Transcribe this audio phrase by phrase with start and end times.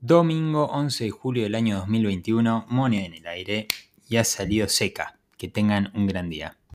[0.00, 3.66] Domingo 11 de julio del año 2021, moneda en el aire
[4.08, 5.18] y ha salido seca.
[5.36, 6.58] Que tengan un gran día.